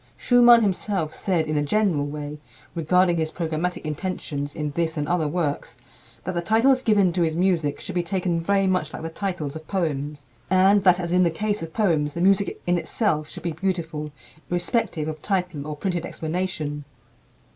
Schumann 0.17 0.63
himself 0.63 1.13
said, 1.13 1.45
in 1.45 1.55
a 1.57 1.61
general 1.61 2.07
way, 2.07 2.39
regarding 2.73 3.17
his 3.17 3.29
programmatic 3.29 3.83
intentions 3.83 4.55
in 4.55 4.71
this 4.71 4.97
and 4.97 5.07
other 5.07 5.27
works, 5.27 5.77
that 6.23 6.33
the 6.33 6.41
titles 6.41 6.81
given 6.81 7.13
to 7.13 7.21
his 7.21 7.35
music 7.35 7.79
should 7.79 7.93
be 7.93 8.01
taken 8.01 8.41
very 8.41 8.65
much 8.65 8.93
like 8.93 9.03
the 9.03 9.11
titles 9.11 9.55
of 9.55 9.67
poems, 9.67 10.25
and 10.49 10.83
that, 10.85 10.99
as 10.99 11.11
in 11.11 11.21
the 11.21 11.29
case 11.29 11.61
of 11.61 11.71
poems, 11.71 12.15
the 12.15 12.19
music 12.21 12.59
in 12.65 12.79
itself 12.79 13.29
should 13.29 13.43
be 13.43 13.51
beautiful, 13.51 14.09
irrespective 14.49 15.07
of 15.07 15.21
title 15.21 15.67
or 15.67 15.75
printed 15.75 16.03
explanation. 16.03 16.83